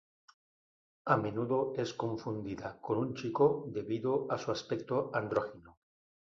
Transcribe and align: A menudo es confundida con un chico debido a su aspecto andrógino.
A 1.15 1.17
menudo 1.23 1.59
es 1.83 1.93
confundida 1.93 2.79
con 2.81 2.97
un 2.97 3.13
chico 3.13 3.65
debido 3.67 4.25
a 4.31 4.39
su 4.39 4.49
aspecto 4.51 5.11
andrógino. 5.13 5.77